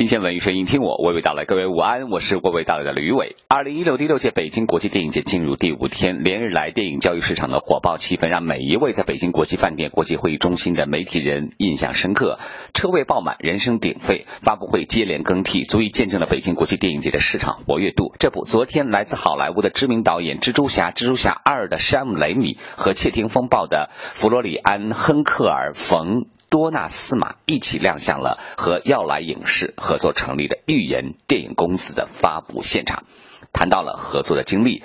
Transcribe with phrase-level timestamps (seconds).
[0.00, 1.44] 新鲜文娱声音，听我娓娓道来。
[1.44, 3.36] 各位午安，我是娓娓道来的吕伟。
[3.48, 12.38] 二零一六第六届北京国际电影节进入第五天，连日来电影教育市场的火爆气氛，让每一位在北京国际饭店国际会议中心的媒体人印象深刻。
[12.72, 18.14] 车位爆满，人声鼎沸，发布会接连更替，足以见证了北京国际电影节的市场活跃度。
[18.18, 26.24] 这不，昨天来自好莱坞的知名导演《蜘蛛侠》《蜘蛛侠二》的山姆雷米和《窃听风暴》的弗罗里安亨克尔冯。
[26.50, 33.04] 多纳斯马一起亮相了和耀莱影视合作成立的预言电影公司的发布现场，
[33.52, 34.82] 谈到了合作的经历。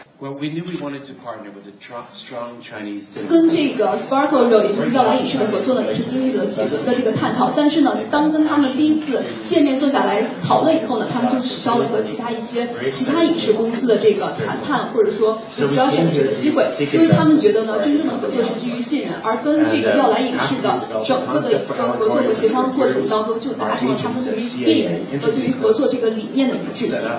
[3.30, 7.52] 跟这个 Sparkle 也就是耀莱影视的合作呢，也是经历了几轮的这个探讨。
[7.56, 27.10] 但是呢，当跟他们第一次见面坐下来讨论以后呢，他们就取消了和其他一些其他影视公司的这个谈判或者说 discussion 的这个机会，因为他们觉得呢，真正的合作是基于信任，而跟这个耀莱影视的整个的一个合作和协商过程当中，就达成了他们对于电影和对于合作这个理念的一致性。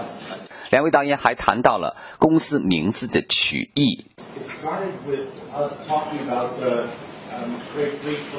[0.70, 4.06] 两位导演还谈到了公司名字的取义。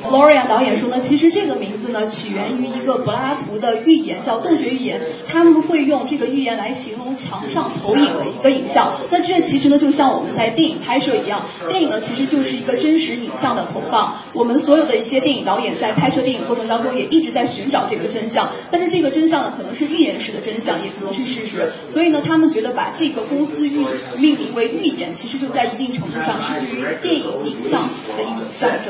[0.03, 5.02] Florian 导演说呢，其实这个名字呢起源于一个柏拉图的寓言，叫洞穴寓言。
[5.28, 8.94] 他们会用这个寓言来形容墙上投影的一个影像。
[9.12, 14.16] 那这其实呢就像我们在电影拍摄一样，电影呢其实就是一个真实影像的投放。
[14.34, 21.72] 我们所有的一些电影导演在拍摄电影过程当中也一直在寻找这个真相，但是这个真相呢可能是寓言式的真相，也可能是事实。
[21.90, 23.86] 所以呢，他们觉得把这个公司寓
[24.18, 28.87] 命名为寓言，其实就在一定程度上是对于电影影像的一种象征。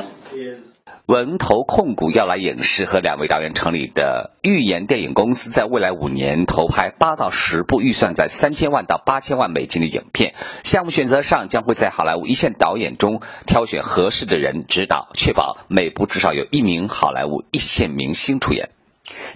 [1.06, 10.36] 文投控股要来影视和两位导演成立的预言电影公司，在未来五年投拍八到十部预算在三千万到八千万美金的影片。
[10.64, 18.70] 项目选择上将会在好莱坞一线导演中挑选合适的人指导，确保每部至少有一名好莱坞一线明星出演。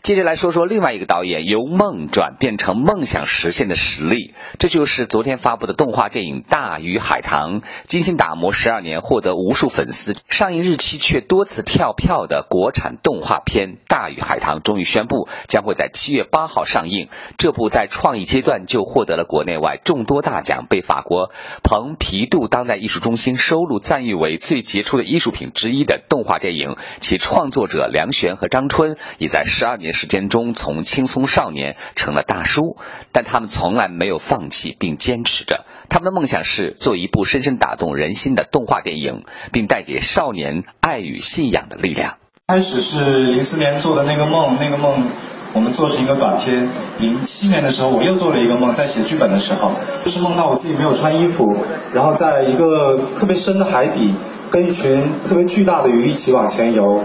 [0.04, 17.10] 接着来说说另外一个导演由梦转变成梦想实现的实力，这就是昨天发布的动画电影《大鱼海棠》，精心打磨十二年，获得无数粉丝，上映日期却多次跳票的国产动画片《大鱼海棠》终于宣布将会在七月八号上映。
[17.38, 21.32] 这部在创意阶段就获得了国内外众多大奖，被法国
[21.62, 29.44] 蓬皮杜当代艺术中心收录赞誉为最杰出的艺术品之一的动画电影，其创作者梁璇和张春也在。
[29.44, 32.78] 十二年时间中，从青葱少年成了大叔，
[33.12, 35.66] 但他们从来没有放弃，并坚持着。
[35.90, 42.18] 他们的梦想是做一部深深打动人心的动画电影，并带给少年爱与信仰的力量。
[42.48, 45.06] 开始是零四年做的那个梦，那个梦
[45.54, 46.70] 我们做成一个短片。
[47.00, 49.72] 零七年的时候，我又做了一个梦，在写剧本的时候，
[50.04, 51.46] 就是梦到我自己没有穿衣服，
[51.94, 54.14] 然后在一个特别深的海底，
[54.50, 57.04] 跟一群特别巨大的鱼一起往前游。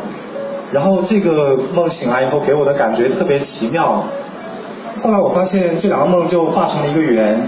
[0.72, 4.02] 然后这个梦醒来以后给我的感觉特别奇妙，
[5.00, 7.46] 后来我发现这两个梦就化成了一个圆，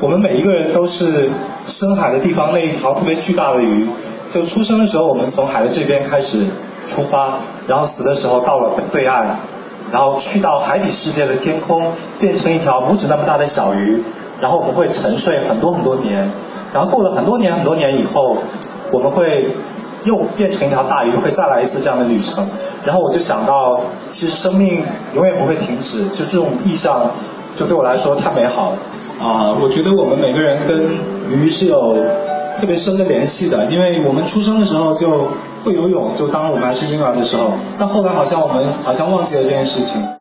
[0.00, 1.32] 我们每一个人都是
[1.68, 3.88] 深海的地方那一条特别巨大的鱼，
[4.34, 6.48] 就出生的时候我们从海的这边开始
[6.86, 9.24] 出发，然后死的时候到了对岸，
[9.90, 14.04] 然后去到海底世界的天空，变成一条拇指那么大的小鱼，
[14.38, 16.30] 然后我们会沉睡很多很多年，
[16.74, 18.36] 然后过了很多年很多年以后，
[18.92, 19.54] 我们会。
[20.04, 22.46] 又变成一条大鱼，会再来一次这样的旅程。
[22.84, 23.80] 然后我就想到，
[24.10, 24.82] 其实生命
[25.14, 27.10] 永远不会停止，就这种意象，
[27.56, 28.78] 就对我来说太美好了。
[29.20, 30.82] 啊，我觉得我们每个人跟
[31.30, 31.76] 鱼是有
[32.58, 35.08] 特别深的联系的，因为我们出生的时候就
[35.64, 40.16] 会游泳，就当我们还是婴儿的时候，但后来好像我们好像忘记了这件事情。